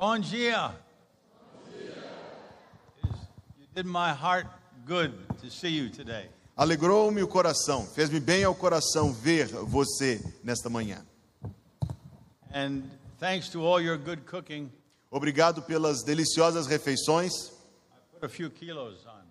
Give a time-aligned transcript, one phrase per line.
[0.00, 0.72] Bom dia.
[3.58, 4.46] You did my heart
[4.86, 5.12] good
[5.42, 6.30] to see you today.
[6.56, 11.04] Alegrou-me o coração, fez-me bem ao coração ver você nesta manhã.
[12.54, 12.82] And
[13.18, 14.72] thanks to all your good cooking,
[15.10, 17.50] Obrigado pelas deliciosas refeições.
[18.12, 19.26] put a few kilos on.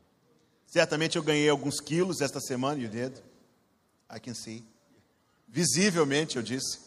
[0.68, 3.20] Certamente eu ganhei alguns quilos esta semana, you did.
[4.08, 4.64] I can see.
[5.48, 6.78] Visivelmente, eu disse.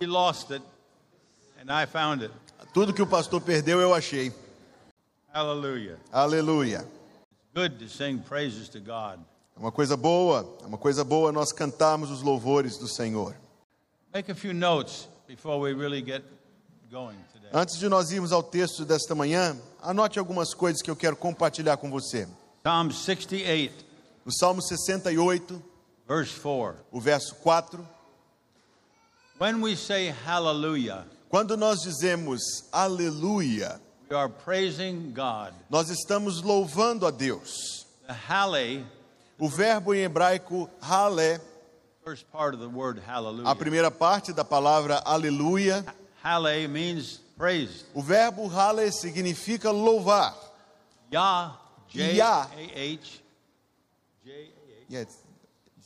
[0.00, 1.49] He lost it, and I found it.
[2.72, 4.32] Tudo que o pastor perdeu, eu achei.
[5.32, 5.98] Hallelujah.
[6.12, 6.86] Aleluia.
[7.54, 9.18] Good to sing praises to God.
[9.56, 13.34] É uma coisa boa, é uma coisa boa nós cantarmos os louvores do Senhor.
[14.12, 16.22] Make a few notes before we really get
[16.90, 17.50] going today.
[17.52, 21.76] Antes de nós irmos ao texto desta manhã, anote algumas coisas que eu quero compartilhar
[21.76, 22.26] com você.
[22.62, 23.84] Psalm 68,
[24.24, 25.62] No Salmo 68,
[26.08, 26.76] verse 4.
[26.90, 27.86] o verso 4,
[29.38, 33.80] When we say hallelujah, quando nós dizemos aleluia,
[35.70, 37.86] nós estamos louvando a Deus.
[39.38, 40.68] O verbo em hebraico
[42.74, 43.00] word
[43.44, 45.86] a primeira parte da palavra aleluia,
[46.22, 47.86] Halle means praised.
[47.94, 50.36] o verbo halé significa louvar.
[51.12, 51.56] Yah,
[51.88, 52.50] J Yah.
[52.52, 53.22] A H,
[54.24, 54.52] J
[54.92, 55.08] A H,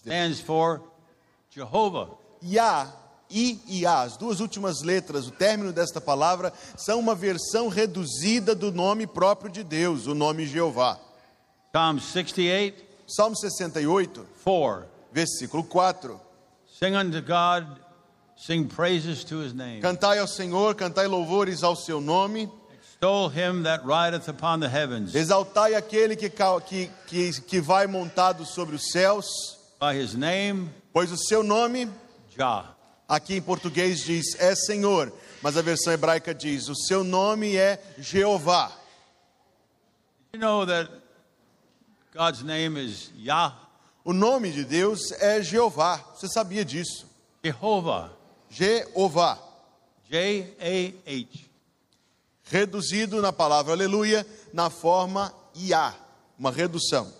[0.00, 0.80] stands for
[1.50, 2.08] Jehovah.
[2.42, 3.03] Yah
[3.34, 8.70] e Iá, as duas últimas letras, o término desta palavra, são uma versão reduzida do
[8.70, 11.00] nome próprio de Deus, o nome Jeová.
[11.72, 14.86] Psalm 68, Salmo 68, 4.
[15.12, 16.20] versículo 4.
[16.78, 17.66] Sing unto God,
[18.36, 19.80] sing praises to his name.
[19.80, 25.14] Cantai ao Senhor, cantai louvores ao seu nome, Extol him that rideth upon the heavens
[25.14, 29.26] exaltai aquele que, que, que, que vai montado sobre os céus,
[29.80, 31.90] by his name, pois o seu nome,
[32.36, 32.73] Jah.
[33.08, 37.82] Aqui em português diz é Senhor, mas a versão hebraica diz o seu nome é
[37.98, 38.72] Jeová.
[40.32, 40.90] You know that
[42.12, 43.54] God's name is Yah,
[44.04, 47.06] O nome de Deus é Jeová, você sabia disso?
[47.42, 48.12] Jehovah,
[48.50, 49.38] Jeová,
[50.10, 51.44] J A H.
[52.44, 55.94] reduzido na palavra aleluia, na forma Iá,
[56.38, 57.10] uma redução.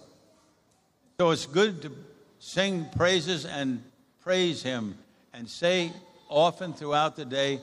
[1.18, 1.90] So it's good to
[2.38, 3.78] sing praises and
[4.22, 4.94] praise him
[5.34, 5.92] and say
[6.28, 7.60] often throughout the day,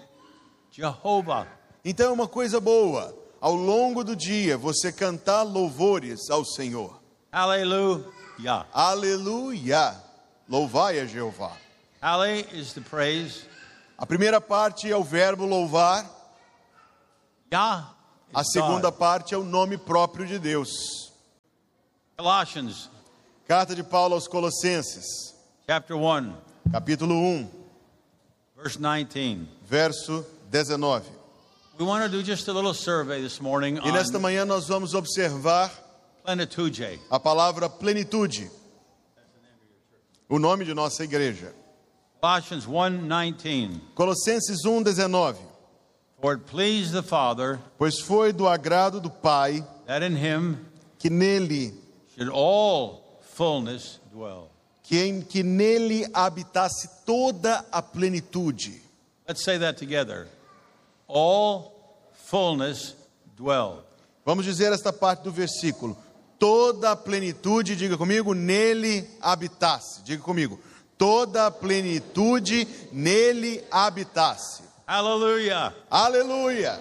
[0.72, 1.48] Jehovah.
[1.84, 7.02] Então é uma coisa boa, ao longo do dia, você cantar louvores ao Senhor.
[7.32, 8.66] Hallelujah.
[8.74, 9.96] Aleluia,
[10.48, 11.56] louvai a Jeová.
[12.02, 13.46] Halle is the praise.
[13.98, 16.06] A primeira parte é o verbo louvar,
[17.54, 17.94] Yah
[18.34, 19.00] a segunda God.
[19.00, 21.12] parte é o nome próprio de Deus.
[22.18, 22.90] Colossians
[23.48, 25.36] Carta de Paulo aos Colossenses,
[25.68, 26.34] chapter 1,
[26.72, 27.61] capítulo 1,
[28.62, 29.48] verse 19.
[29.68, 31.02] verso 19.
[31.80, 34.94] We want to do just a little survey this morning E nesta manhã nós vamos
[34.94, 35.72] observar
[36.24, 37.00] plenitude.
[37.10, 38.50] a palavra plenitude,
[40.30, 41.54] o nome de nossa igreja.
[42.22, 43.82] Colossians 1:19.
[43.96, 45.38] Colossenses 1,19.
[46.22, 50.68] For it pleased the Father Pois foi do agrado do Pai that in him
[51.00, 51.74] que nele,
[52.16, 54.52] should all fullness dwell.
[54.84, 58.82] Que em que nele habitasse toda a plenitude.
[59.28, 60.28] Let's say that together.
[61.08, 61.72] All
[62.14, 62.96] fullness
[63.38, 63.84] dwell.
[64.26, 65.98] Vamos dizer esta parte do versículo.
[66.38, 70.02] Toda a plenitude, diga comigo, nele habitasse.
[70.04, 70.60] Diga comigo.
[70.98, 74.64] Toda a plenitude nele habitasse.
[74.88, 75.74] Hallelujah.
[75.90, 76.80] Aleluia!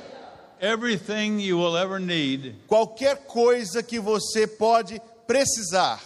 [0.61, 6.01] Everything you will ever need Qualquer coisa que você pode precisar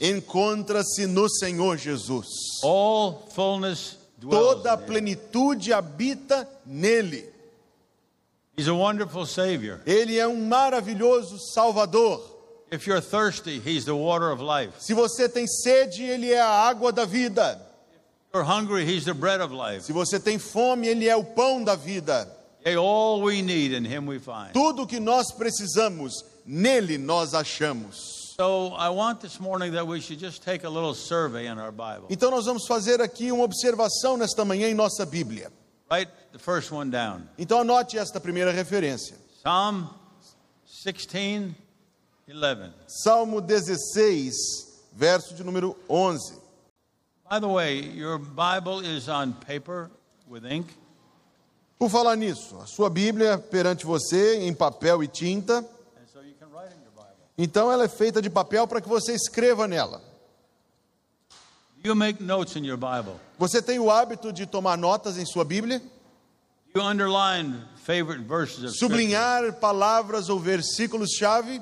[0.00, 2.26] encontra-se no Senhor Jesus.
[2.62, 4.62] All fullness dwells.
[4.62, 7.24] Toda a plenitude habita nele.
[8.56, 9.80] He's a wonderful Savior.
[9.86, 12.20] Ele é um maravilhoso Salvador.
[12.70, 14.72] If you're thirsty, He's the water of life.
[14.78, 17.60] Se você tem sede, ele é a água da vida.
[18.28, 19.84] If you're hungry, He's the bread of life.
[19.84, 22.28] Se você tem fome, ele é o pão da vida.
[22.64, 24.52] Yea, all we need in Him we find.
[24.52, 28.21] Tudo que nós precisamos, nele nós achamos.
[28.36, 31.70] So I want this morning that we should just take a little survey in our
[31.70, 32.06] Bible.
[32.08, 35.52] Então nós vamos fazer aqui uma observação nesta manhã em nossa Bíblia.
[35.90, 37.28] Write the first one down.
[37.36, 39.18] Então anote esta primeira referência.
[39.42, 39.86] Psalm
[40.64, 41.54] 16,
[42.26, 42.72] 11.
[42.86, 44.32] Salmo 16,
[44.94, 46.40] verso de número 11.
[47.30, 49.90] By the way, your Bible is on paper
[50.26, 50.72] with ink.
[51.78, 56.34] Por falar nisso, a sua Bíblia perante você em papel e tinta, And so you
[56.40, 57.21] can write in your Bible.
[57.36, 60.02] Então ela é feita de papel para que você escreva nela.
[61.84, 63.14] You make notes in your Bible?
[63.38, 65.82] Você tem o hábito de tomar notas em sua Bíblia?
[66.74, 68.78] You underline favorite verses of.
[68.78, 71.60] Sublinhar palavras ou versículos-chave?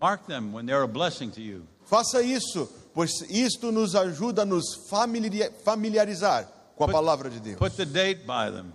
[0.00, 1.62] Mark them when they're a blessing to you.
[1.86, 7.56] Faça isso, pois isto nos ajuda a nos familiari- familiarizar com a palavra de Deus.
[7.58, 8.72] Put the date by them.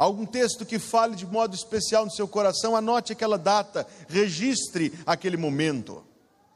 [0.00, 5.36] Algum texto que fale de modo especial no seu coração, anote aquela data, registre aquele
[5.36, 6.02] momento.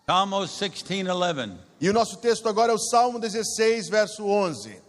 [0.06, 1.52] Psalmos 16:11.
[1.78, 4.80] E o nosso texto agora é o Salmo 16, verso 11.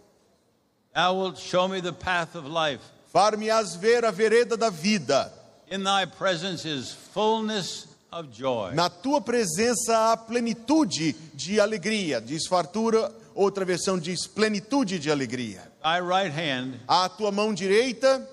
[0.94, 2.82] Thou wilt show me the path of life.
[3.12, 5.30] Far-me-ás ver a vereda da vida.
[5.70, 8.74] In thy presence is fullness of joy.
[8.74, 12.22] Na tua presença há plenitude de alegria.
[12.22, 15.70] Diz fartura, outra versão diz plenitude de alegria.
[15.82, 18.26] Thy right hand À tua mão direita,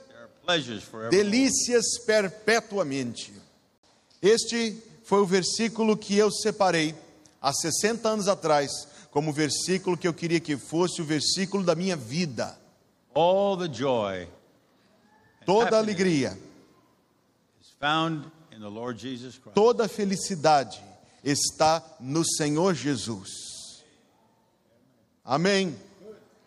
[1.10, 3.34] delícias perpetuamente.
[4.22, 6.96] Este foi o versículo que eu separei
[7.42, 8.72] há 60 anos atrás,
[9.12, 12.58] como o versículo que eu queria que fosse o versículo da minha vida.
[13.14, 14.28] All the joy
[15.46, 16.38] Toda alegria,
[17.62, 19.54] is found in the Lord Jesus Christ.
[19.54, 20.82] toda felicidade
[21.24, 23.84] está no Senhor Jesus.
[25.24, 25.76] Amém.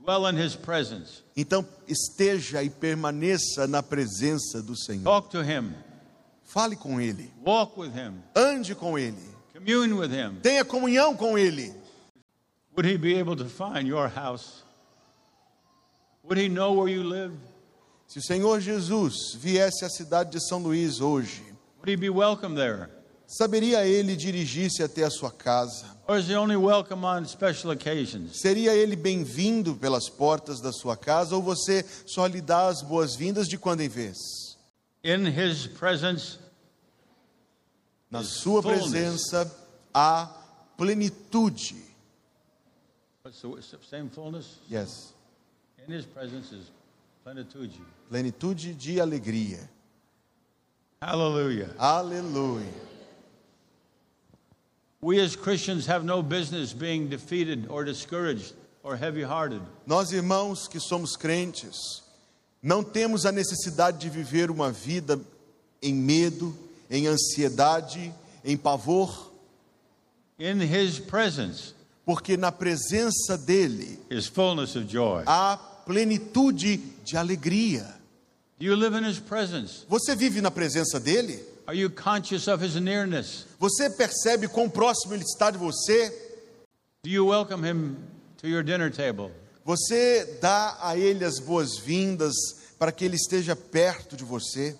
[0.00, 1.22] Dwell in his presence.
[1.36, 5.04] Então esteja e permaneça na presença do Senhor.
[5.04, 5.72] Talk to him.
[6.42, 8.22] Fale com Ele, Walk with him.
[8.36, 9.18] ande com Ele,
[9.52, 10.38] Commune with him.
[10.42, 11.74] tenha comunhão com Ele.
[12.76, 14.62] Would he be able to find your house?
[16.22, 17.32] Would he know where you live?
[18.06, 21.42] Se o Senhor Jesus viesse à cidade de São Luís hoje,
[21.78, 22.88] Would he be welcome there?
[23.26, 25.86] saberia Ele dirigir-se até a sua casa?
[26.06, 28.40] Or is he only welcome on special occasions?
[28.40, 33.48] Seria Ele bem-vindo pelas portas da sua casa ou você só lhe dá as boas-vindas
[33.48, 34.16] de quando em vez?
[35.02, 36.38] In his presence,
[38.10, 38.82] Na sua fullness.
[38.90, 39.50] presença
[39.92, 40.26] há
[40.76, 41.74] plenitude.
[43.24, 43.40] what's
[43.70, 44.58] the same fullness?
[44.70, 45.12] Yes.
[45.86, 46.66] In his presence is
[47.24, 47.80] plenitude.
[48.10, 49.58] Plenitude de alegria.
[51.00, 51.74] Hallelujah.
[51.78, 52.84] Aleluia.
[55.00, 59.62] We as Christians have no business being defeated or discouraged or heavy hearted.
[59.86, 62.02] Nós, irmãos que somos crentes,
[62.62, 65.18] não temos a necessidade de viver uma vida
[65.82, 66.56] em medo,
[66.90, 68.12] em ansiedade,
[68.44, 69.32] em pavor,
[70.38, 71.74] In his presence
[72.04, 75.22] porque na presença dEle is fullness of joy.
[75.26, 77.94] há plenitude de alegria.
[78.58, 79.84] Do you live in his presence?
[79.88, 81.44] Você vive na presença dEle?
[83.58, 86.10] Você percebe quão próximo Ele está de você?
[87.02, 87.96] Do you welcome him
[88.38, 89.30] to your dinner table?
[89.64, 92.34] Você dá a Ele as boas-vindas
[92.78, 94.76] para que Ele esteja perto de você?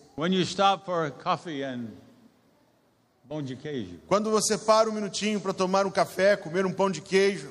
[4.06, 7.50] Quando você para um minutinho para tomar um café, comer um pão de queijo,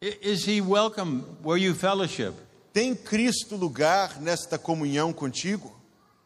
[0.00, 2.34] is he welcome where you fellowship?
[2.72, 5.72] tem Cristo lugar nesta comunhão contigo?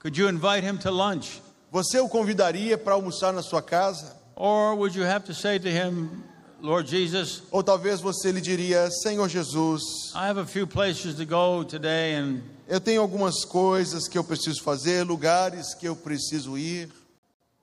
[0.01, 1.41] Could you invite him to lunch?
[1.71, 4.17] Você o convidaria para almoçar na sua casa?
[4.35, 6.09] Or would you have to say to him,
[6.61, 9.83] Lord Jesus, Ou talvez você lhe diria: Senhor Jesus,
[10.15, 14.25] I have a few places to go today and eu tenho algumas coisas que eu
[14.25, 16.89] preciso fazer, lugares que eu preciso ir.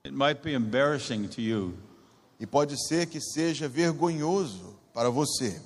[0.04, 1.74] it might be embarrassing to you.
[2.40, 5.60] E pode ser que seja vergonhoso para você.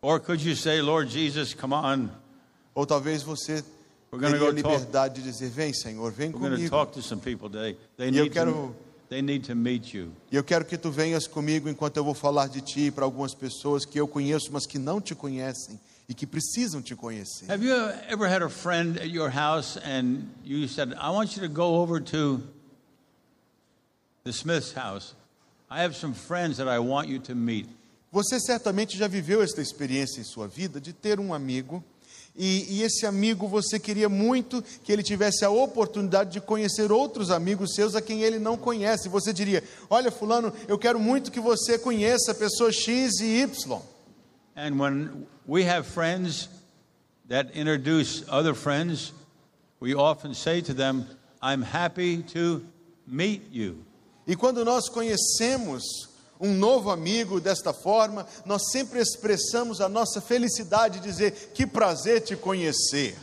[0.00, 2.10] Or could you say, Lord Jesus, come on,
[2.74, 3.64] Ou talvez você
[4.12, 4.54] teria go talk.
[4.54, 6.70] liberdade de dizer: Vem, Senhor, vem we're comigo.
[6.70, 7.76] talk to some people today.
[7.96, 8.74] They E eu need, quero- to,
[9.08, 10.12] they need to meet you.
[10.30, 13.34] E eu quero que tu venhas comigo enquanto eu vou falar de ti para algumas
[13.34, 15.78] pessoas que eu conheço, mas que não te conhecem
[16.08, 17.50] e que precisam te conhecer.
[17.50, 17.74] Have you
[18.08, 21.80] ever had a friend at your house and you said, I want you to go
[21.82, 22.40] over to
[24.24, 25.14] the Smith's house?
[25.70, 27.66] I have some friends that I want you to meet.
[28.10, 31.84] Você certamente já viveu esta experiência em sua vida de ter um amigo
[32.38, 37.32] e, e esse amigo você queria muito que ele tivesse a oportunidade de conhecer outros
[37.32, 39.08] amigos seus a quem ele não conhece.
[39.08, 43.82] Você diria: Olha, Fulano, eu quero muito que você conheça a pessoa X e Y.
[44.56, 46.48] And when we have friends
[47.28, 49.12] that introduce other friends,
[49.80, 51.06] we often say to them,
[51.42, 52.62] I'm happy to
[53.04, 53.84] meet you.
[54.28, 55.82] E quando nós conhecemos
[56.40, 62.20] um novo amigo desta forma, nós sempre expressamos a nossa felicidade de dizer: Que prazer
[62.20, 63.16] te conhecer.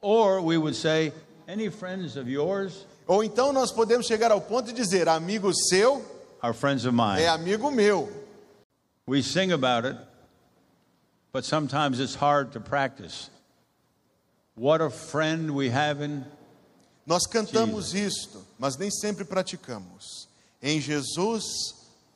[0.00, 1.12] Or we would say,
[1.46, 6.00] Any friends of yours Ou então nós podemos chegar ao ponto de dizer: Amigo seu
[6.40, 7.20] are friends of mine.
[7.20, 8.08] é amigo meu.
[9.04, 9.98] We sing about it,
[11.32, 13.28] but sometimes it's hard to practice.
[14.54, 16.24] What a friend we have in
[17.04, 20.28] Nós cantamos isto, mas nem sempre praticamos.
[20.62, 21.44] Em Jesus,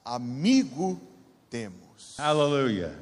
[0.05, 1.01] amigo
[1.51, 2.17] temos.
[2.19, 2.95] Hallelujah.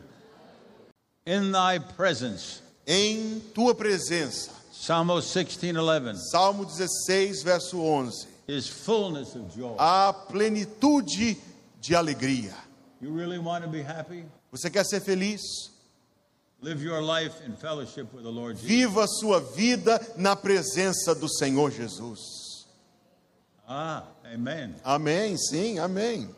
[1.26, 2.62] In thy presence.
[2.86, 4.50] Em tua presença.
[4.72, 6.16] Psalm 16:11.
[6.30, 8.26] Salmo 16, verso 11.
[8.48, 9.76] Is fullness of joy.
[9.78, 11.36] A plenitude
[11.80, 12.54] de alegria.
[13.00, 14.24] You really want to be happy?
[14.52, 15.40] Você quer ser feliz?
[16.60, 18.68] Live your life in fellowship with the Lord Jesus.
[18.68, 22.66] Viva a sua vida na presença do Senhor Jesus.
[23.66, 24.74] Ah, amen.
[24.84, 26.28] Amém, sim, amém.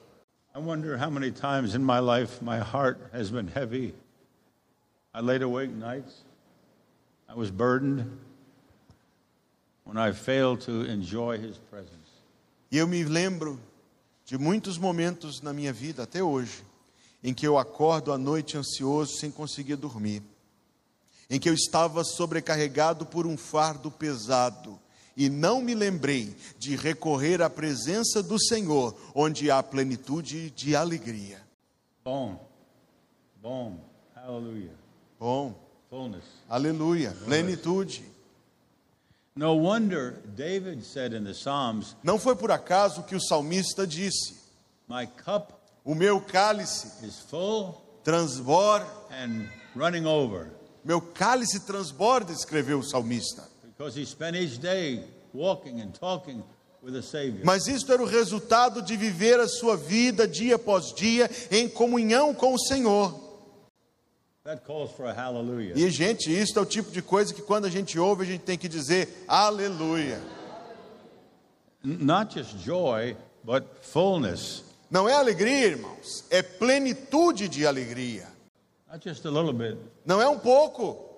[0.56, 3.92] I wonder how many times in my life my heart has been heavy.
[5.12, 6.22] I laid awake nights.
[7.28, 8.20] I was burdened
[9.82, 11.90] when I failed to enjoy his presence.
[12.70, 13.58] Eu me lembro
[14.24, 16.62] de muitos momentos na minha vida até hoje
[17.22, 20.22] em que eu acordo à noite ansioso sem conseguir dormir,
[21.28, 24.78] em que eu estava sobrecarregado por um fardo pesado
[25.16, 31.40] e não me lembrei de recorrer à presença do Senhor, onde há plenitude de alegria.
[32.04, 32.40] Bom,
[33.40, 33.78] bom,
[34.14, 34.74] hallelujah,
[35.18, 35.54] Bom,
[35.88, 36.24] fullness.
[36.48, 38.04] aleluia, plenitude.
[39.36, 44.34] No wonder David said in the Psalms, Não foi por acaso que o salmista disse:
[44.88, 45.50] My cup
[45.84, 50.50] O meu cálice is full transborda, and running over.
[50.84, 53.48] meu cálice transborda, escreveu o salmista.
[53.76, 55.02] Because he spent each day
[55.32, 56.42] walking and talking
[56.82, 57.44] with the Savior.
[57.44, 62.32] Mas isto era o resultado de viver a sua vida dia após dia em comunhão
[62.32, 63.20] com o Senhor.
[64.44, 65.72] That calls for a hallelujah.
[65.74, 68.42] E, gente, isso é o tipo de coisa que quando a gente ouve, a gente
[68.42, 70.22] tem que dizer aleluia.
[71.82, 74.62] Not just joy, but fullness.
[74.90, 78.28] Não é alegria, irmãos, é plenitude de alegria.
[78.90, 79.78] Not just a little bit.
[80.04, 81.14] Não é um pouco,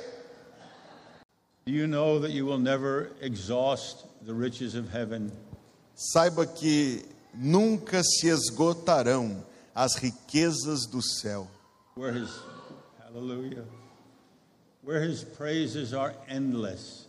[1.64, 5.30] You know that you will never exhaust the riches of heaven?
[5.94, 9.44] Saiba que nunca se esgotarão
[9.74, 11.48] as riquezas do céu,
[11.96, 12.28] Where his
[13.04, 13.64] hallelujah.
[14.84, 17.06] Where his praises are endless.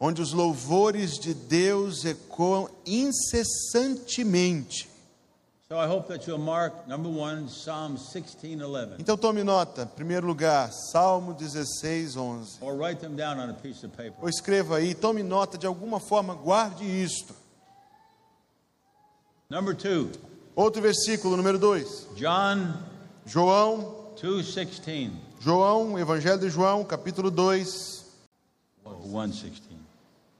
[0.00, 4.90] onde os louvores de Deus ecoam incessantemente.
[8.98, 12.58] Então tome nota, em primeiro lugar, Salmo 16, 11.
[12.60, 14.14] or write them down on a piece of paper.
[14.20, 17.34] Ou escreva aí, tome nota de alguma forma, guarde isto.
[19.48, 20.10] Number two,
[20.54, 22.08] Outro versículo, número 2.
[22.16, 22.74] John
[23.24, 25.10] João, 2:16
[25.40, 28.04] João, Evangelho de João, capítulo 2.
[28.84, 29.62] or 1:16.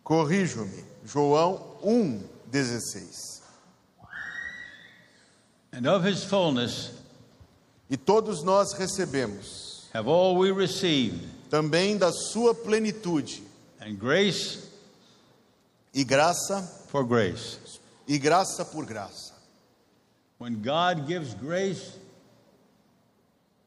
[0.04, 0.84] Corrijo-me.
[1.04, 2.20] João 1,
[2.50, 3.31] 16.
[5.72, 6.90] And of his fullness
[7.90, 13.42] E todos nós recebemos have all we received, também da sua plenitude
[13.80, 14.58] and grace
[15.94, 17.58] e graça for grace.
[18.08, 19.32] e graça por graça.
[20.38, 21.92] When God gives grace,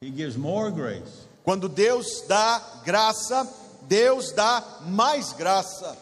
[0.01, 1.25] he gives more grace.
[1.43, 3.47] Quando Deus dá graça,
[3.83, 5.95] Deus dá mais graça.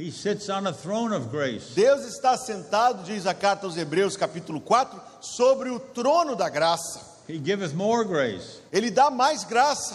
[0.00, 1.74] He sits on a throne of grace.
[1.74, 7.04] Deus está sentado, diz a carta aos Hebreus, capítulo 4, sobre o trono da graça.
[7.28, 8.62] He giveth more grace.
[8.72, 9.94] Ele dá mais graça.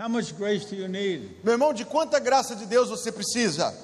[0.00, 1.28] How much grace do you need?
[1.44, 3.74] Meu irmão, de quanta graça de Deus você precisa?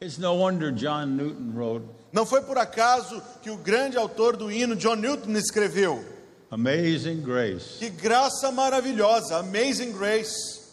[0.00, 4.50] It's no wonder John Newton wrote, Não foi por acaso que o grande autor do
[4.50, 6.02] hino, John Newton, escreveu:
[6.50, 7.78] Amazing grace.
[7.78, 10.64] Que graça maravilhosa, amazing grace.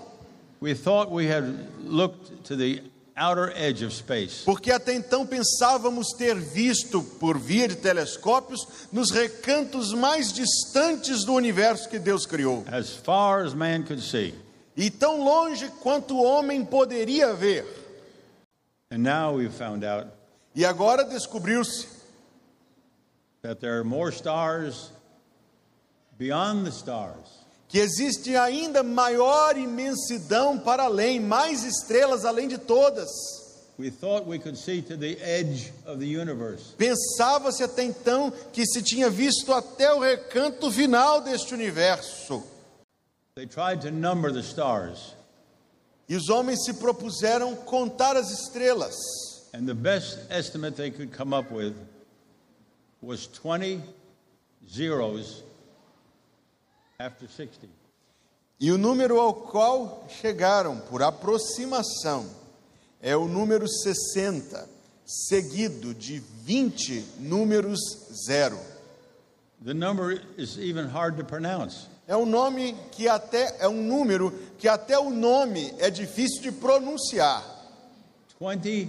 [0.58, 1.44] We thought we had
[1.84, 2.82] looked to the
[3.14, 4.42] outer edge of space.
[4.44, 11.34] porque até então pensávamos ter visto, por via de telescópios, nos recantos mais distantes do
[11.34, 12.64] universo que Deus criou.
[12.68, 14.34] As far as man could see.
[14.74, 17.66] E tão longe quanto o homem poderia ver.
[18.90, 20.08] And now we've found out
[20.54, 21.95] E agora descobriu-se
[23.46, 24.90] that there are more stars
[26.18, 33.08] beyond the stars que existe ainda maior imensidão para além, mais estrelas além de todas.
[33.78, 36.72] We thought we could see to the edge of the universe.
[36.78, 42.42] Pensava-se até então que se tinha visto até o recanto final deste universo.
[43.34, 45.14] They tried to number the stars,
[46.08, 48.94] E os homens se propuseram contar as estrelas.
[49.52, 51.74] and the best estimate they could come up with
[53.06, 53.80] was 20
[54.68, 55.44] zeros
[56.98, 57.68] after 60.
[58.58, 62.28] E o número ao qual chegaram por aproximação
[63.00, 64.68] é o número 60,
[65.04, 67.78] seguido de 20 números
[68.26, 68.58] zero.
[69.64, 71.86] The number is even hard to pronounce.
[72.08, 76.50] É um nome que até é um número que até o nome é difícil de
[76.50, 77.44] pronunciar.
[78.40, 78.88] 20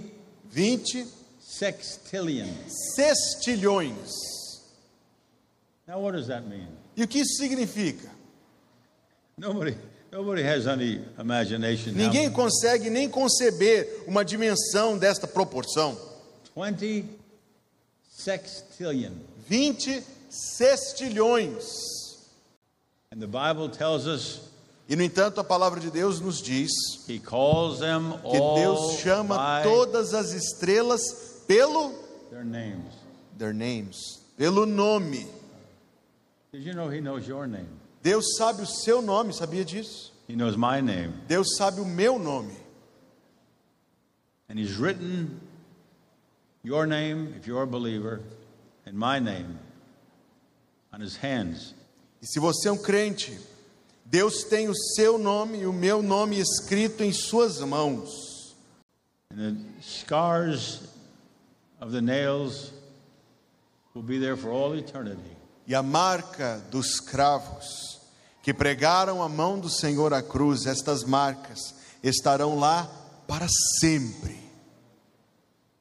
[0.50, 1.17] 20
[1.48, 2.46] sextillion.
[2.94, 4.10] sextilhões.
[5.86, 6.68] Now, what does that mean?
[6.94, 8.10] E o que isso significa?
[9.38, 9.74] Nobody,
[10.12, 11.92] nobody has any imagination.
[11.92, 15.96] Ninguém consegue nem conceber uma dimensão desta proporção.
[16.54, 17.06] 20
[18.10, 19.12] sextillion.
[19.48, 21.64] 20 sextilhões.
[23.10, 24.40] And the Bible tells us
[24.88, 26.70] E no entanto, a palavra de Deus nos diz
[27.04, 31.92] que Deus chama todas as estrelas pelo
[32.30, 32.94] their names.
[33.36, 35.26] their names, pelo nome.
[36.52, 37.68] Did you know He knows your name?
[38.02, 40.12] Deus sabe o seu nome, sabia disso?
[40.28, 41.12] He knows my name.
[41.26, 42.54] Deus sabe o meu nome.
[44.48, 45.40] And He's written
[46.62, 48.20] your name, if you're a believer,
[48.86, 49.58] and my name
[50.92, 51.74] on His hands.
[52.22, 53.38] E se você é um crente,
[54.04, 58.54] Deus tem o seu nome e o meu nome escrito em suas mãos.
[59.30, 60.80] And the scars
[61.80, 62.72] of the nails
[63.94, 65.36] will be there for all eternity.
[65.66, 68.00] E a marca dos cravos
[68.42, 72.88] que pregaram a mão do Senhor à cruz, estas marcas estarão lá
[73.26, 73.46] para
[73.80, 74.38] sempre.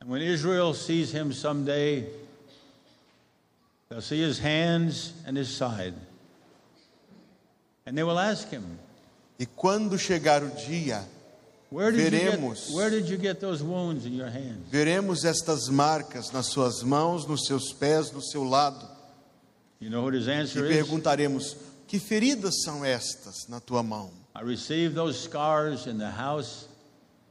[0.02, 2.10] And when Israel sees him someday,
[3.90, 5.94] they'll see his hands and his side.
[7.86, 8.78] And they will ask him,
[9.40, 11.06] E quando chegar o dia,
[11.72, 12.74] Veremos.
[12.74, 14.70] where did you get those wounds in your hands?
[14.72, 18.88] veremos estas marcas nas suas mãos, nos seus pés, no seu lado,
[19.80, 20.76] You know e answer is?
[20.76, 21.56] perguntaremos:
[21.88, 24.12] que feridas são estas na tua mão?
[24.36, 26.68] I received those scars in the house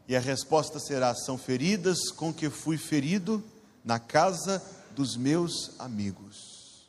[0.08, 3.42] E a resposta será: são feridas com que fui ferido
[3.84, 4.62] na casa
[4.94, 6.86] dos meus amigos.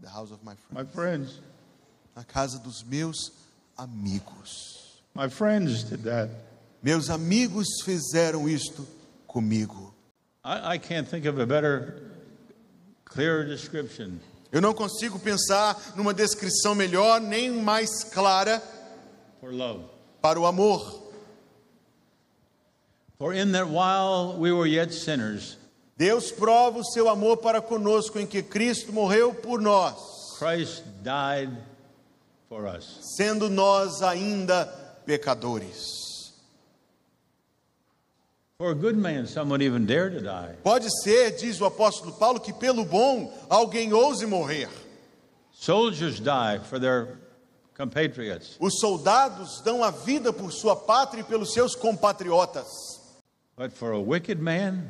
[0.00, 0.72] The house of my friends.
[0.72, 1.40] my friends.
[2.14, 3.32] Na casa dos meus
[3.76, 4.75] amigos.
[5.16, 6.28] My friends did that.
[6.82, 8.86] Meus amigos fizeram isto
[9.26, 9.94] comigo.
[10.44, 12.02] I, I can't think of a better,
[13.06, 14.20] clearer description
[14.52, 18.62] Eu não consigo pensar numa descrição melhor nem mais clara
[19.40, 19.84] for love.
[20.20, 21.02] para o amor.
[23.18, 25.56] For in that while we were yet sinners,
[25.96, 29.96] Deus prova o seu amor para conosco em que Cristo morreu por nós,
[30.38, 31.50] Christ died
[32.50, 32.98] for us.
[33.16, 36.32] sendo nós ainda pecadores.
[38.58, 40.54] For a good man, some would even dare to die.
[40.64, 44.68] Pode ser, diz o apóstolo Paulo, que pelo bom alguém ouse morrer.
[45.52, 47.18] Soldiers die for their
[47.76, 48.56] compatriots.
[48.58, 52.66] Os soldados dão a vida por sua pátria e pelos seus compatriotas.
[53.56, 54.84] But for a wicked man,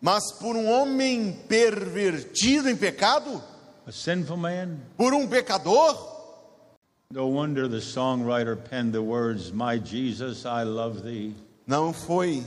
[0.00, 3.42] Mas por um homem pervertido em pecado,
[3.86, 6.09] a sinful man, por um pecador,
[7.12, 11.34] no wonder the songwriter penned the words, My Jesus, I love thee.
[11.66, 12.44] não foi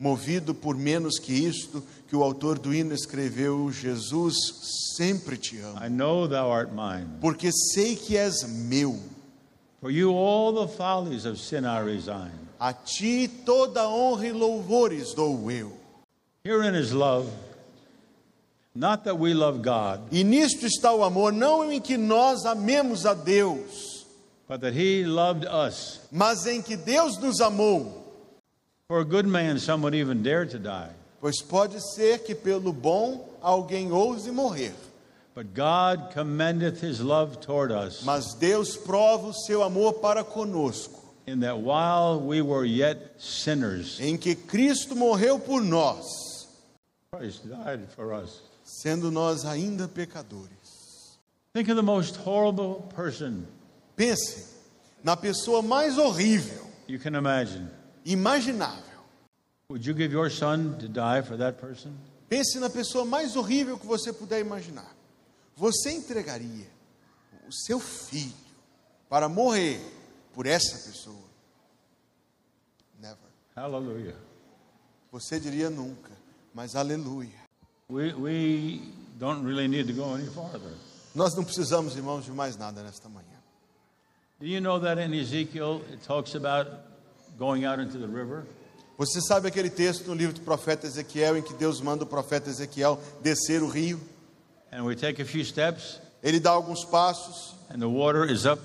[0.00, 4.34] movido por menos que isto que o autor do hino escreveu: Jesus,
[4.96, 7.06] sempre te amo, I know thou art mine.
[7.20, 8.98] porque sei que és meu.
[9.80, 12.32] For you all the follies of sin I resign.
[12.58, 15.72] A ti toda honra e louvores dou eu.
[16.44, 17.30] Herein is love.
[18.74, 23.04] Not that we love God, E nisto está o amor, não em que nós amemos
[23.04, 23.89] a Deus,
[24.50, 26.00] but that he loved us.
[26.10, 28.02] mas em que Deus nos amou.
[28.88, 30.90] For a good man, some would even dare to die.
[31.20, 34.72] Pois pode ser que pelo bom alguém ouse morrer,
[35.36, 40.98] But God commendeth his love toward us, mas Deus prova o seu amor para conosco,
[41.28, 46.48] in that while we were yet sinners, em que Cristo morreu por nós,
[47.14, 48.40] Christ died for us.
[48.64, 50.48] sendo nós ainda pecadores.
[51.54, 53.46] Think of the most horrible person
[53.96, 54.46] Pense
[55.02, 57.68] na pessoa mais horrível, you can imagine.
[58.04, 58.84] imaginável.
[59.68, 61.92] Would you give your son to die for that person?
[62.28, 64.96] Pense na pessoa mais horrível que você puder imaginar.
[65.56, 66.66] Você entregaria
[67.48, 68.32] o seu filho
[69.08, 69.80] para morrer
[70.32, 71.28] por essa pessoa?
[73.00, 73.18] Never.
[73.56, 74.16] Hallelujah.
[75.12, 76.12] Você diria nunca,
[76.54, 77.40] mas aleluia.
[77.88, 80.72] We, we don't really need to go any farther.
[81.14, 83.39] Nós não precisamos, irmãos, de mais nada nesta manhã.
[84.40, 86.66] Do you know that in Ezekiel it talks about
[87.38, 88.46] going out into the river?
[88.98, 92.48] Você sabe aquele texto no livro do profeta Ezequiel em que Deus manda o profeta
[92.48, 94.00] Ezequiel descer o rio?
[94.72, 98.60] And we take a few steps, Ele dá alguns passos and the water is up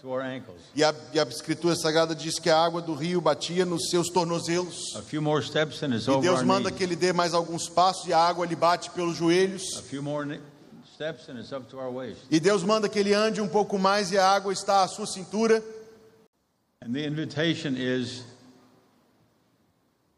[0.00, 0.60] to our ankles.
[0.74, 4.08] E a, e a Escritura Sagrada diz que a água do rio batia nos seus
[4.08, 4.96] tornozelos.
[4.96, 6.76] A few more steps and it's E Deus our manda knees.
[6.76, 9.76] que ele dê mais alguns passos e a água lhe bate pelos joelhos.
[9.78, 10.26] A few more
[12.30, 15.06] E Deus manda que ele ande um pouco mais e a água está à sua
[15.06, 15.62] cintura.
[16.82, 18.22] And the invitation is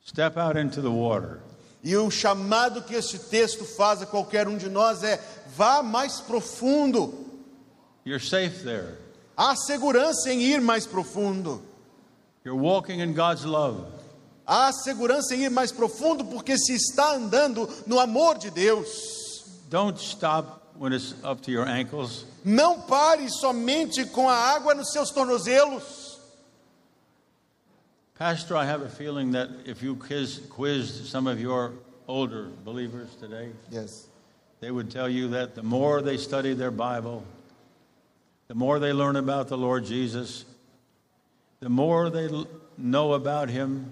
[0.05, 1.41] step out into the water.
[1.85, 5.21] E o chamado que este texto faz a qualquer um de nós é:
[5.57, 7.15] vá mais profundo.
[8.05, 8.99] You're safe there.
[9.37, 11.63] Há segurança em ir mais profundo.
[12.45, 13.85] You're walking in God's love.
[14.45, 19.45] Há segurança em ir mais profundo porque se está andando no amor de Deus.
[19.69, 22.25] Don't stop when it's up to your ankles.
[22.45, 26.19] Não pare somente com a água nos seus tornozelos.
[28.19, 31.73] Pastor, I have a feeling that if you quiz, quizzed some of your
[32.07, 34.07] older believers today, Yes.
[34.61, 37.25] they would tell you that the more they study their Bible,
[38.49, 40.45] the more they learn about the Lord Jesus,
[41.61, 42.29] the more they
[42.77, 43.87] know about Him,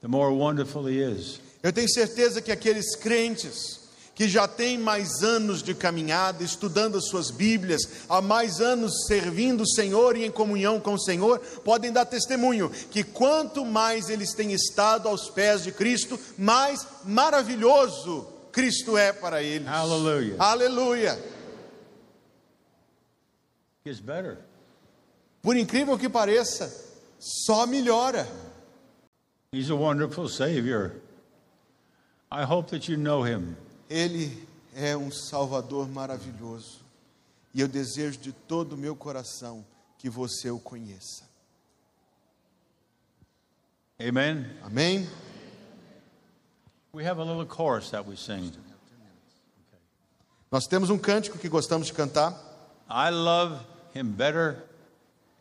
[0.00, 1.40] the more wonderful He is.
[1.62, 3.83] Eu tenho certeza que aqueles crentes
[4.14, 9.62] que já têm mais anos de caminhada, estudando as suas Bíblias, há mais anos servindo
[9.62, 14.32] o Senhor e em comunhão com o Senhor, podem dar testemunho que quanto mais eles
[14.32, 19.66] têm estado aos pés de Cristo, mais maravilhoso Cristo é para eles.
[20.38, 21.18] Aleluia.
[23.84, 24.38] Better.
[25.42, 26.72] Por incrível que pareça,
[27.18, 28.26] só melhora.
[29.52, 30.92] He's a wonderful Savior.
[32.30, 33.56] I hope that you know Him.
[33.88, 36.84] Ele é um Salvador maravilhoso.
[37.52, 39.64] E eu desejo de todo o meu coração
[39.98, 41.24] que você o conheça.
[44.00, 44.44] Amen.
[44.62, 45.08] Amém?
[46.92, 48.52] We have a little chorus that we sing.
[50.50, 52.32] Nós temos um cântico que gostamos de cantar.
[52.88, 54.64] I love Him better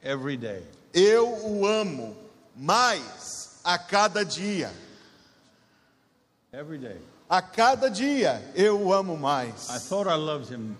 [0.01, 0.65] every day.
[0.93, 2.15] Eu o amo
[2.55, 4.71] mais a cada dia.
[6.51, 7.01] Every day.
[7.29, 9.67] A cada dia eu o amo I mais.
[9.89, 10.75] thought I loved Him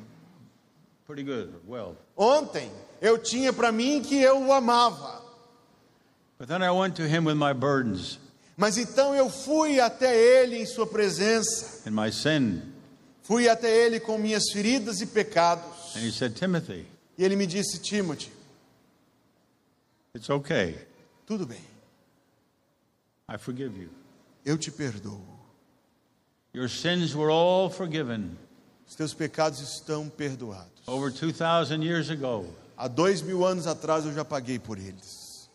[1.08, 1.96] pretty good, well.
[2.16, 5.22] Ontem eu tinha para mim que eu o amava.
[6.38, 8.20] But then I went to Him with my burdens
[8.56, 11.88] Mas então eu fui até ele em sua presença.
[11.90, 12.62] and my sin.
[13.24, 15.96] Fui até ele com minhas feridas e pecados.
[15.96, 16.86] And He said, Timothy,
[17.18, 18.32] E ele me disse: Timothy,
[20.16, 20.78] it's okay.
[21.26, 21.62] tudo bem,
[23.30, 23.90] I forgive you.
[24.46, 25.33] eu te perdoo.
[26.54, 28.38] Your sins were all forgiven
[28.88, 30.88] Os teus pecados estão perdoados.
[30.88, 32.46] over 2,000 years ago.
[32.78, 35.50] Há dois mil anos atrás eu já paguei por eles.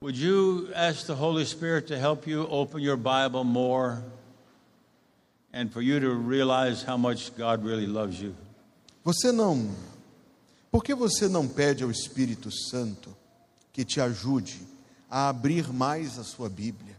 [0.00, 4.02] Would you ask the Holy Spirit to help you open your Bible more
[5.52, 8.34] and for you to realize how much God really loves you?
[9.04, 9.70] Você não.
[10.70, 13.16] Por que você não pede ao Espírito Santo
[13.72, 14.60] que te ajude
[15.16, 16.96] a abrir mais a sua Bíblia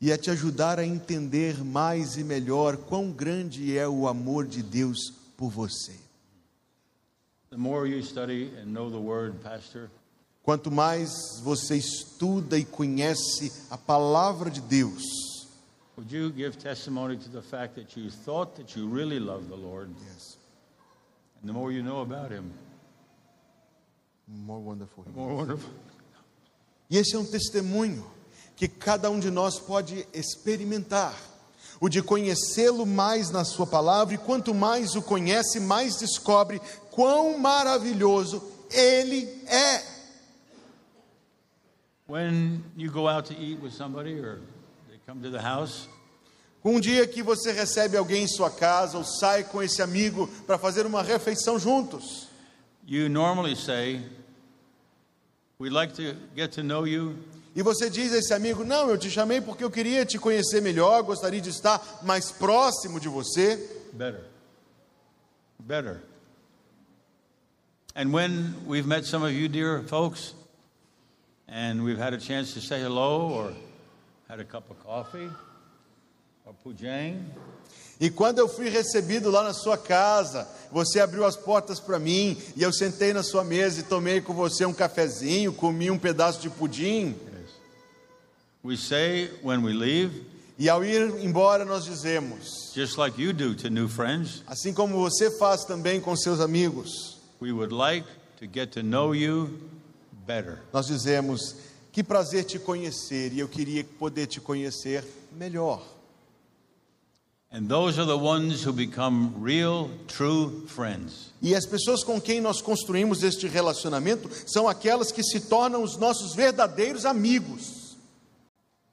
[0.00, 4.62] e a te ajudar a entender mais e melhor quão grande é o amor de
[4.62, 5.96] Deus por você?
[7.50, 9.90] The more you study and know the Word, Pastor,
[10.44, 11.10] Quanto mais
[11.42, 15.02] você estuda e conhece a palavra de Deus,
[15.96, 19.56] would you give testimony to the fact that you thought that you really loved the
[19.56, 19.88] Lord?
[21.42, 22.52] And the more you know about Him,
[24.28, 25.04] More wonderful.
[25.12, 25.70] more wonderful.
[26.88, 28.06] E esse é um testemunho
[28.54, 31.14] que cada um de nós pode experimentar.
[31.80, 37.38] O de conhecê-lo mais na Sua palavra, e quanto mais o conhece, mais descobre quão
[37.38, 39.96] maravilhoso Ele é.
[42.08, 44.40] When you go out to eat with somebody or
[44.88, 45.88] they come to the house,
[46.68, 50.58] Um dia que você recebe alguém em sua casa ou sai com esse amigo para
[50.58, 52.26] fazer uma refeição juntos,
[52.84, 54.04] you normally say,
[55.58, 57.16] We'd like to get to know you.
[57.54, 60.60] e você diz a esse amigo: Não, eu te chamei porque eu queria te conhecer
[60.60, 63.56] melhor, gostaria de estar mais próximo de você.
[63.94, 64.24] Better.
[65.58, 66.02] Better.
[67.94, 70.34] And when we've met some of you, dear folks,
[71.48, 73.54] and we've had a chance to say hello or
[74.28, 75.30] had a cup of coffee
[76.44, 77.24] or pujang,
[77.98, 82.36] E quando eu fui recebido lá na sua casa, você abriu as portas para mim
[82.54, 86.40] e eu sentei na sua mesa e tomei com você um cafezinho, comi um pedaço
[86.40, 87.14] de pudim.
[88.62, 90.24] we say when we leave,
[90.58, 94.98] E ao ir embora nós dizemos, just like you do to new friends, assim como
[94.98, 98.06] você faz também com seus amigos, we would like
[98.38, 99.50] to get to know you
[100.26, 100.58] better.
[100.72, 101.56] nós dizemos:
[101.92, 105.82] que prazer te conhecer e eu queria poder te conhecer melhor.
[107.45, 107.45] And those are the ones who become real, true friends.
[111.40, 115.96] E as pessoas com quem nós construímos este relacionamento são aquelas que se tornam os
[115.96, 117.96] nossos verdadeiros amigos.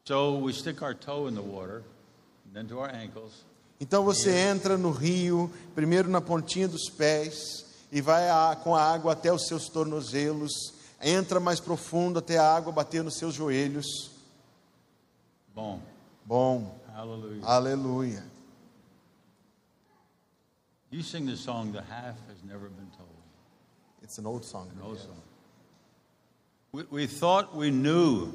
[0.06, 1.84] So we stick our toe in the water,
[2.54, 3.32] then to our ankles,
[3.80, 8.24] Então você entra no rio, primeiro na pontinha dos pés, e vai
[8.64, 13.18] com a água até os seus tornozelos, entra mais profundo até a água bater nos
[13.18, 14.12] seus joelhos.
[15.54, 15.80] boom,
[16.26, 17.46] Bom, hallelujah.
[17.46, 18.33] aleluia.
[20.94, 23.10] You sing the song, The Half Has Never Been Told.
[24.04, 24.70] It's an old song.
[24.80, 25.20] No song.
[26.72, 28.32] We, we thought we knew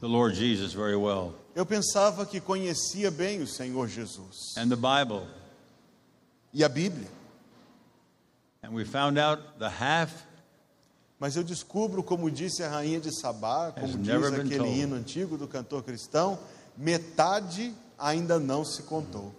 [0.00, 4.76] the Lord Jesus very well Eu pensava que conhecia bem o Senhor Jesus and the
[4.76, 5.26] Bible,
[6.52, 7.08] e a Bíblia,
[8.62, 10.26] and we found out the half
[11.18, 14.78] mas eu descubro, como disse a rainha de Sabá, como diz aquele told.
[14.78, 16.38] hino antigo do cantor cristão,
[16.76, 19.34] metade ainda não se contou.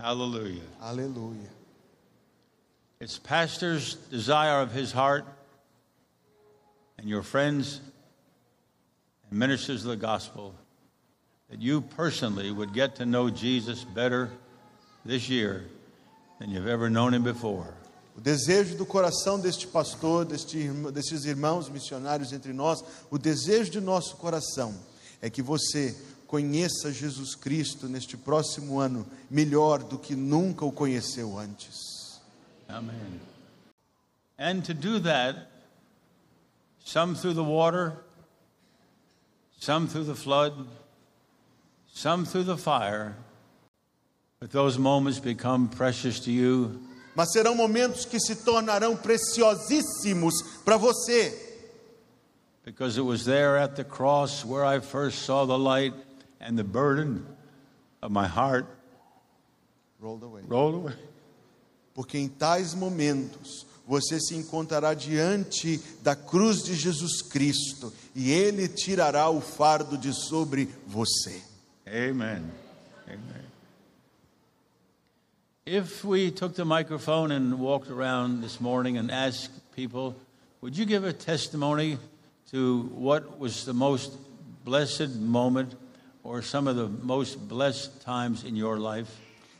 [0.00, 0.64] Hallelujah.
[0.80, 1.59] Aleluia.
[3.00, 5.24] It's pastor's desire of his heart
[6.98, 7.80] and your friends
[9.30, 10.54] and ministers of the gospel
[11.48, 14.28] that you personally would get to know Jesus better
[15.06, 15.64] this year
[16.38, 17.72] than you've ever known him before.
[18.18, 23.80] O desejo do coração deste pastor, deste, destes irmãos missionários entre nós, o desejo de
[23.80, 24.74] nosso coração
[25.22, 31.38] é que você conheça Jesus Cristo neste próximo ano melhor do que nunca o conheceu
[31.38, 31.99] antes.
[32.72, 33.20] Amen.
[34.38, 35.36] And to do that,
[36.84, 37.96] some through the water,
[39.58, 40.54] some through the flood,
[41.92, 43.16] some through the fire,
[44.38, 46.80] but those moments become precious to you
[47.14, 51.48] Mas serão momentos que se tornarão preciosíssimos para você,
[52.64, 55.94] because it was there at the cross where I first saw the light
[56.40, 57.26] and the burden
[58.00, 58.66] of my heart
[59.98, 60.94] rolled away.
[61.94, 68.68] Porque em tais momentos você se encontrará diante da cruz de Jesus Cristo e Ele
[68.68, 71.42] tirará o fardo de sobre você.
[71.86, 72.44] Amen.
[73.08, 73.50] Amen.
[75.66, 80.14] If we took the microphone and walked around this morning and asked people,
[80.60, 81.98] would you give a testimony
[82.52, 84.12] to what was the most
[84.64, 85.74] blessed moment
[86.22, 89.08] or some of the most blessed times in your life?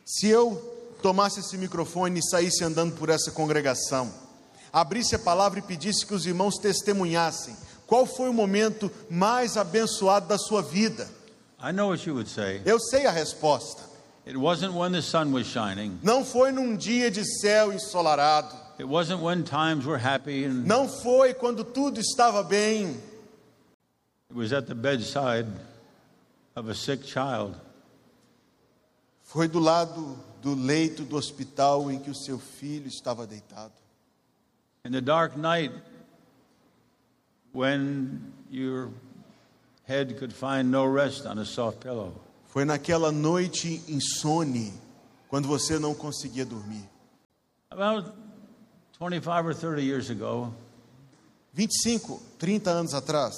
[0.05, 0.61] Se eu
[1.01, 4.13] tomasse esse microfone e saísse andando por essa congregação,
[4.73, 10.29] abrisse a palavra e pedisse que os irmãos testemunhassem, qual foi o momento mais abençoado
[10.29, 11.09] da sua vida?
[11.63, 12.63] I know what you would say.
[12.65, 13.83] Eu sei a resposta.
[14.27, 15.99] It wasn't when the sun was shining.
[16.03, 18.55] Não foi num dia de céu ensolarado.
[20.65, 22.97] Não foi quando tudo estava bem.
[24.31, 25.47] it was at the bedside
[26.55, 27.57] of a sick child.
[29.25, 33.72] Foi do lado do leito do hospital em que o seu filho estava deitado.
[34.85, 35.72] In the dark night,
[37.53, 38.90] when your
[39.87, 42.12] head could find no rest on a soft pillow,
[42.48, 44.72] Foi naquela noite insone,
[45.29, 46.85] quando você não conseguia dormir.
[47.70, 48.12] about
[48.98, 50.53] 25 or 30 years ago,
[51.55, 53.35] 25, 30 anos atrás,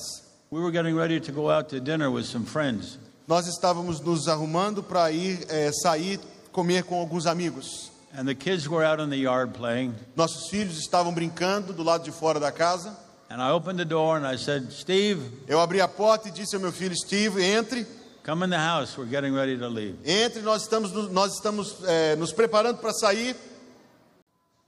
[0.51, 2.99] we were getting ready to go out to dinner with some friends.
[3.29, 6.19] nós estávamos nos arrumando para ir eh, sair
[6.53, 7.91] comer com alguns amigos.
[8.15, 9.95] And the kids were out in the yard playing.
[10.15, 12.95] Nossos filhos estavam brincando do lado de fora da casa.
[13.31, 16.55] And I opened the door and I said, Steve, Eu abri a porta e disse
[16.55, 17.87] ao meu filho Steve: entre,
[18.23, 18.99] come in the house.
[18.99, 19.97] We're getting ready to leave.
[20.05, 23.35] entre, nós estamos, nós estamos eh, nos preparando para sair.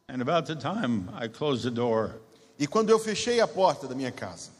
[0.08, 2.12] And about the time I closed the door,
[2.58, 4.50] E quando eu fechei a porta da minha casa,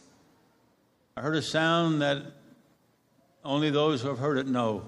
[1.16, 2.20] I heard a sound that
[3.42, 4.82] only those who have heard it know.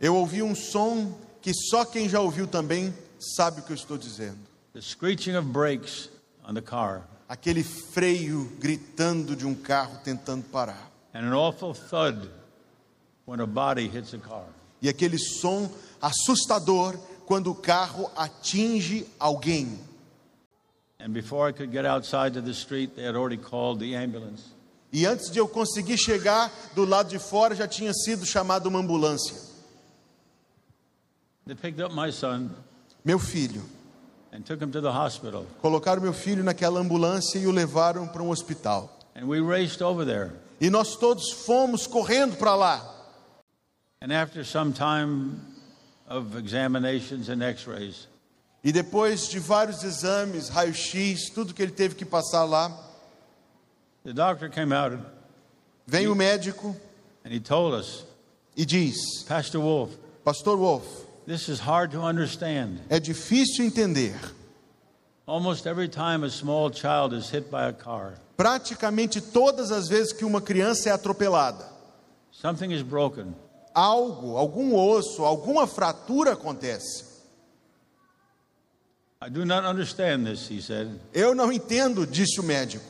[0.00, 1.14] eu ouvi um som
[1.46, 4.36] que só quem já ouviu também sabe o que eu estou dizendo.
[4.72, 6.10] The screeching of brakes
[6.44, 7.06] on the car.
[7.28, 10.90] Aquele freio gritando de um carro tentando parar.
[11.14, 12.28] and an awful thud
[13.26, 14.48] when a body hits a car.
[14.82, 15.70] E aquele som
[16.02, 19.78] assustador quando o carro atinge alguém.
[20.98, 24.42] And before I could get outside to the street, they had already called the ambulance.
[24.92, 28.80] E antes de eu conseguir chegar do lado de fora, já tinha sido chamada uma
[28.80, 29.36] ambulância.
[29.36, 31.35] They picked up my son
[33.04, 33.62] Meu filho.
[34.36, 35.46] and took him to the hospital.
[35.62, 38.90] Colocaram meu filho naquela ambulância e o levaram para um hospital.
[39.14, 40.32] And we raced over there.
[40.60, 42.94] E nós todos fomos correndo para lá.
[44.02, 45.40] And after some time
[46.06, 48.06] of examinations and x rays,
[48.62, 52.70] E depois de vários exames, raio-x, tudo que ele teve que passar lá,
[54.04, 54.98] the doctor came out
[55.86, 56.76] vem o médico
[57.24, 58.04] and he told us,
[58.54, 59.92] e diz: Pastor Wolf,
[60.24, 62.80] Pastor Wolf, This is hard to understand.
[62.88, 64.14] É difícil entender.
[65.26, 70.12] Almost every time a small child is hit by a car, Praticamente todas as vezes
[70.12, 71.66] que uma criança é atropelada,
[72.30, 73.34] something is broken.
[73.74, 77.04] algo, algum osso, alguma fratura acontece.
[79.20, 81.00] I do not understand this, he said.
[81.12, 82.86] Eu não entendo, disse o médico.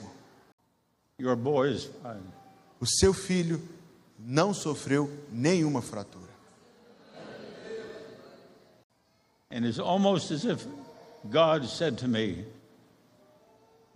[1.19, 2.21] Your boy is fine.
[2.79, 3.63] O seu filho
[4.19, 6.26] não sofreu nenhuma fratura.
[9.51, 10.67] And it's almost as if
[11.31, 12.45] God said to me,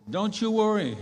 [0.08, 0.96] Don't you worry.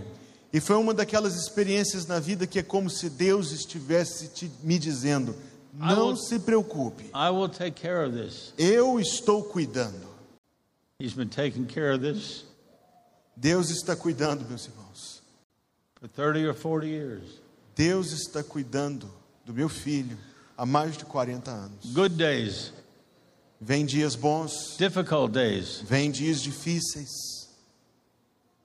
[0.51, 4.79] E foi uma daquelas experiências na vida que é como se Deus estivesse te, me
[4.79, 5.35] dizendo:
[5.73, 8.53] não will- se preocupe, I will take care of this.
[8.57, 10.07] eu estou cuidando.
[10.99, 12.43] He's been taking care of this
[13.37, 15.21] Deus está cuidando, meus irmãos.
[15.99, 17.23] for 30 or 40 years.
[17.75, 19.09] Deus está cuidando
[19.45, 20.17] do meu filho
[20.57, 21.93] há mais de 40 anos.
[21.93, 22.73] Good days,
[23.61, 27.09] Vem dias bons, difficult days, vem dias difíceis,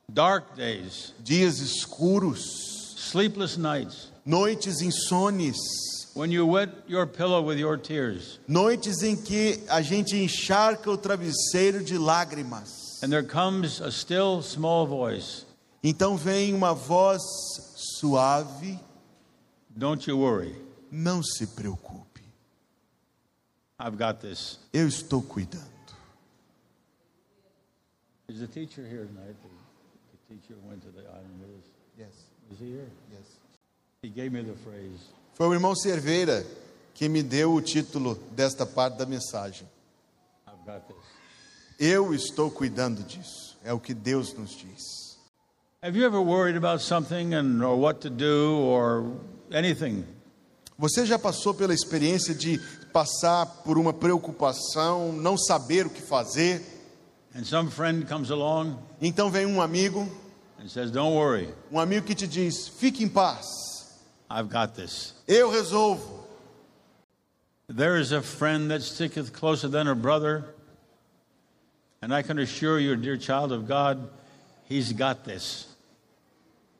[0.08, 5.56] dark days, dias escuros, sleepless nights, noites insones,
[6.14, 10.96] when you wet your pillow with your tears, noites em que a gente encharca o
[10.96, 13.02] travesseiro de lágrimas.
[13.02, 15.44] and there comes a still small voice.
[15.82, 17.20] Então vem uma voz
[17.98, 18.78] suave,
[19.76, 20.54] Don't you worry.
[20.90, 22.13] não se preocupe,
[23.78, 24.58] I've got this.
[24.72, 25.64] eu estou cuidando.
[28.28, 29.34] Is the teacher here tonight?
[29.42, 31.70] The, teacher went to the island with us.
[31.98, 32.12] Yes,
[32.52, 32.88] Is he here?
[33.12, 33.26] yes.
[34.02, 35.00] He gave me the phrase,
[35.34, 36.44] Foi o irmão Cerveira
[36.94, 39.66] que me deu o título desta parte da mensagem.
[40.46, 40.96] I've got this.
[41.78, 43.56] Eu estou cuidando disso.
[43.64, 45.18] É o que Deus nos diz.
[45.82, 49.04] Have you ever worried about something and or what to do or
[49.52, 50.04] anything?
[50.78, 52.58] Você já passou pela experiência de
[52.94, 56.62] passar por uma preocupação, não saber o que fazer?
[57.34, 60.08] And some friend comes along Então vem um amigo,
[60.60, 63.44] and says, Don't worry, um amigo que te diz: fique em paz,
[64.30, 65.12] I've got this.
[65.26, 66.22] eu resolvo.
[67.66, 70.44] There is a friend that sticketh closer than a brother,
[72.00, 74.08] and I can assure you, dear child of God,
[74.68, 75.66] he's got this.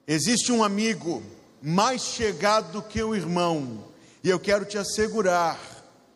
[0.06, 1.22] Existe um amigo
[1.60, 3.82] mais chegado do que o irmão,
[4.22, 5.58] e eu quero te assegurar,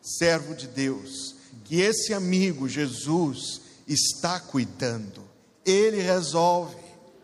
[0.03, 1.35] servo de Deus,
[1.65, 5.23] que esse amigo, Jesus, está cuidando.
[5.65, 6.77] Ele resolve.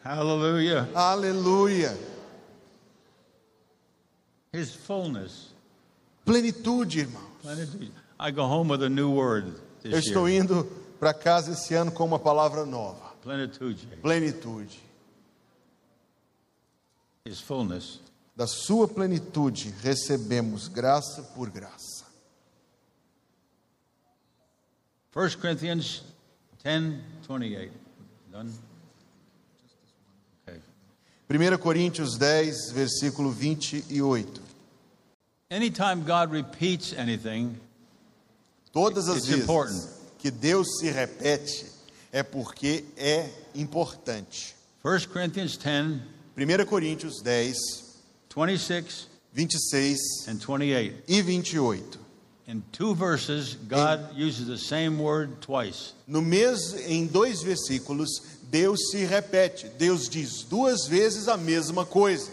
[0.04, 0.88] Hallelujah.
[0.94, 1.96] Aleluia.
[4.52, 5.48] His fullness.
[6.24, 7.22] Plenitude, irmão.
[7.42, 7.92] Plenitude.
[8.18, 10.42] I go home with a new word Eu estou year.
[10.44, 10.64] indo
[11.00, 13.86] para casa esse ano com uma palavra nova: Plenitude.
[14.00, 14.78] plenitude.
[17.26, 18.00] His fullness.
[18.36, 21.93] Da sua plenitude recebemos graça por graça.
[25.14, 26.02] 1 Corinthians
[26.64, 27.70] 10 28.
[28.32, 28.52] Done?
[30.48, 30.60] Okay.
[31.28, 34.40] 1 Coríntios 10, versículo 28.
[35.50, 37.60] Anytime God repeats anything,
[38.72, 39.88] Todas as vezes important.
[40.18, 41.66] que Deus se repete
[42.12, 44.56] é porque é importante.
[44.84, 46.00] 1 Corinthians 10
[46.36, 47.54] 1 Coríntios 10,
[48.34, 51.04] 26 26 and 28.
[51.06, 52.03] e 28.
[52.46, 55.94] In two verses, God uses the same word twice.
[56.06, 58.08] No mês, em dois versículos,
[58.50, 59.68] Deus se repete.
[59.78, 62.30] Deus diz duas vezes a mesma coisa.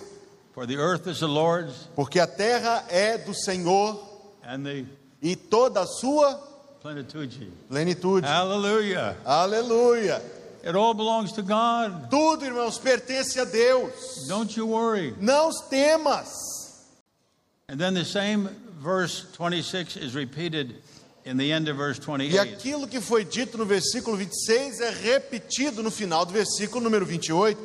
[0.54, 3.98] For the earth is the Lord's Porque a terra é do Senhor
[4.44, 4.86] and the
[5.22, 6.36] e toda a sua
[6.82, 7.50] plenitude.
[7.70, 8.26] plenitude.
[8.26, 9.16] Hallelujah.
[9.26, 10.22] Aleluia.
[10.64, 12.10] It all belongs to God.
[12.12, 14.28] Tudo, irmãos, pertence a Deus.
[14.28, 15.16] Don't you worry.
[15.20, 16.28] Não temas.
[17.70, 18.50] And then the same
[18.82, 20.76] verse 26 is repeated
[21.26, 22.40] in the end of verse E 28.
[22.40, 27.60] aquilo que foi dito no versículo 26 é repetido no final do versículo número 28.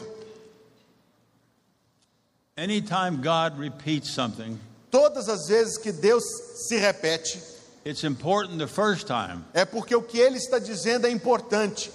[2.59, 4.59] Anytime God repeats something,
[4.91, 6.23] Todas as vezes que Deus
[6.69, 7.39] se repete,
[7.85, 9.45] it's important the first time.
[9.53, 11.91] é porque o que ele está dizendo é importante.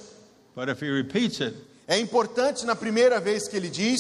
[0.56, 1.56] But if he repeats it,
[1.88, 4.00] É importante na primeira vez que ele diz.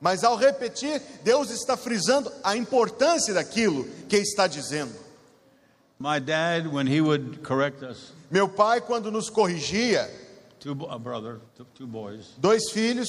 [0.00, 4.92] Mas ao repetir, Deus está frisando a importância daquilo que está dizendo.
[6.00, 10.08] My dad, when he would correct us, Meu pai, quando nos corrigia,
[10.60, 13.08] two, brother, two, two boys, dois filhos,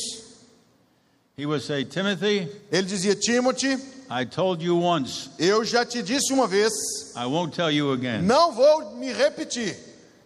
[1.36, 3.77] he would say, Timothy, ele dizia: Timothy,
[4.09, 6.71] I told you once, eu já te disse uma vez,
[7.15, 8.21] I won't tell you again.
[8.23, 9.75] não vou me repetir.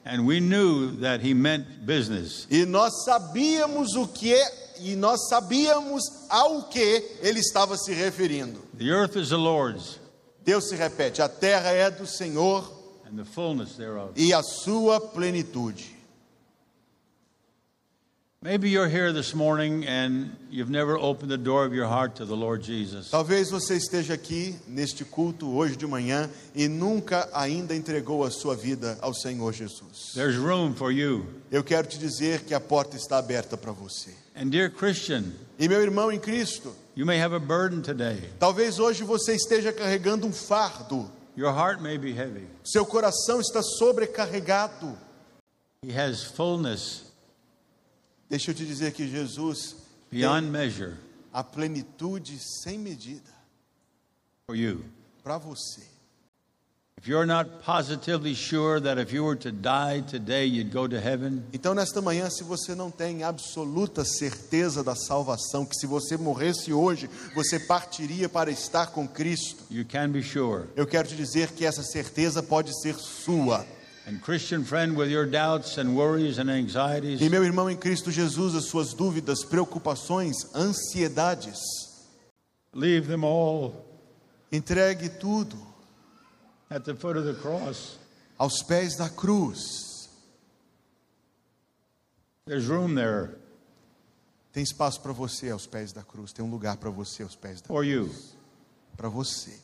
[0.05, 2.45] And we knew that he meant business.
[2.49, 8.59] E nós sabíamos o que é, e nós sabíamos ao que ele estava se referindo.
[8.77, 9.99] The earth is the Lord's
[10.43, 12.69] Deus se repete: a terra é do Senhor
[13.05, 14.11] and the fullness thereof.
[14.15, 15.61] e a sua plenitude.
[15.61, 15.61] Maybe you're here this morning and you've never opened the door of your heart to
[15.61, 15.93] the Lord Jesus.
[23.09, 28.53] Talvez você esteja aqui neste culto hoje de manhã e nunca ainda entregou a sua
[28.53, 30.11] vida ao Senhor Jesus.
[30.13, 31.25] There's room for you.
[31.49, 34.11] Eu quero te dizer que a porta está aberta para você.
[34.35, 35.23] And dear Christian,
[35.57, 38.29] E meu irmão em Cristo, you may have a burden today.
[38.39, 41.09] talvez hoje você esteja carregando um fardo.
[41.37, 42.45] Your heart may be heavy.
[42.65, 44.97] Seu coração está sobrecarregado.
[45.81, 47.12] He has fullness
[48.33, 49.75] Deixa eu te dizer que Jesus
[50.09, 50.95] beyond measure
[51.31, 53.29] a plenitude sem medida
[54.47, 54.83] for you.
[55.23, 55.83] para você.
[56.97, 60.95] If you're not positively sure that if you were to die today, you'd go to
[60.95, 66.17] heaven, Então, nesta manhã, se você não tem absoluta certeza da salvação, que se você
[66.17, 70.63] morresse hoje, você partiria para estar com Cristo, you can be sure.
[70.75, 73.63] eu quero te dizer que essa certeza pode ser sua.
[74.05, 78.11] And Christian friend, with your doubts and worries and anxieties, E meu irmão em Cristo
[78.11, 81.57] Jesus, as suas dúvidas, preocupações, ansiedades,
[82.73, 83.85] leave them all
[84.51, 85.55] entregue tudo
[86.69, 87.97] at the foot of the cross.
[88.37, 90.09] aos pés da cruz.
[92.45, 93.37] There's room there
[94.51, 97.61] Tem espaço para você aos pés da cruz, tem um lugar para você aos pés
[97.61, 98.13] da for you.
[98.97, 99.57] para você.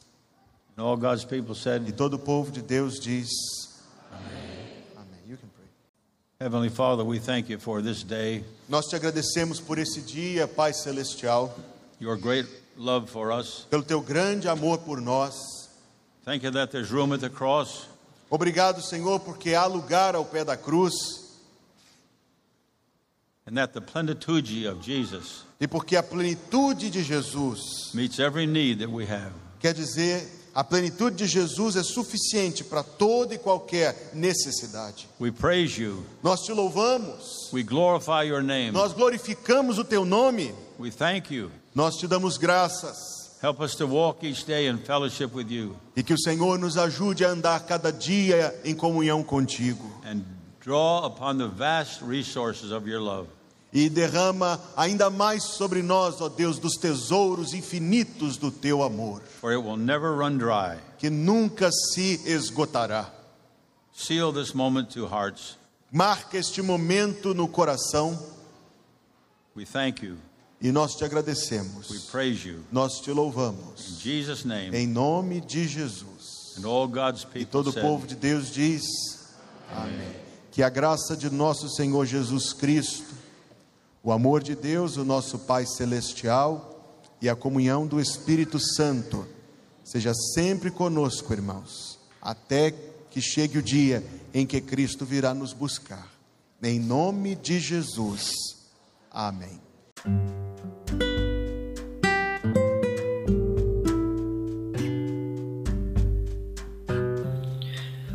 [0.78, 3.28] And all God's people E said, todo o povo de Deus diz:
[6.42, 10.72] Heavenly Father, we thank you for this day, Nós te agradecemos por esse dia, Pai
[10.72, 11.54] Celestial,
[12.00, 12.46] your great
[12.78, 13.66] love for us.
[13.70, 15.68] pelo teu grande amor por nós.
[16.24, 17.88] Thank you that there's room at the cross.
[18.32, 20.94] Obrigado, Senhor, porque há lugar ao pé da cruz
[23.46, 28.80] and that the plenitude of Jesus e porque a plenitude de Jesus, meets every need
[28.80, 29.34] that we have.
[29.60, 35.08] quer dizer, a plenitude de Jesus é suficiente para toda e qualquer necessidade.
[35.20, 36.04] We praise you.
[36.24, 38.72] Nós te louvamos, We glorify your name.
[38.72, 41.52] nós glorificamos o teu nome, We thank you.
[41.76, 43.20] nós te damos graças.
[43.42, 46.78] Help us to walk each day in fellowship with you E que o Senhor nos
[46.78, 49.90] ajude a andar cada dia em comunhão contigo.
[50.04, 50.24] and
[50.60, 53.28] draw upon the vast resources of your love.
[53.72, 59.52] E derrama ainda mais sobre nós, ó Deus, dos tesouros infinitos do teu amor, For
[59.52, 60.80] it will never run dry.
[60.98, 63.12] que nunca se esgotará.
[63.94, 65.56] Seal this moment to hearts.
[65.92, 68.18] Marca este momento no coração
[69.56, 70.18] We thank you.
[70.62, 72.08] e nós te We agradecemos.
[72.12, 72.64] praise you.
[72.72, 74.00] Nós te In louvamos.
[74.02, 74.76] Jesus' name.
[74.76, 76.56] Em nome de Jesus.
[76.58, 78.84] And all God's E people todo o povo de Deus diz:
[79.72, 80.16] Amém.
[80.52, 83.04] Que a graça de nosso Senhor Jesus Cristo,
[84.04, 89.28] o amor de Deus, o nosso Pai Celestial e a comunhão do Espírito Santo
[89.84, 92.74] seja sempre conosco, irmãos, até
[93.10, 96.08] que chegue o dia em que Cristo virá nos buscar.
[96.62, 98.32] Em nome de Jesus.
[99.12, 99.60] Amém.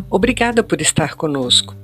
[0.08, 1.83] Obrigada por estar conosco.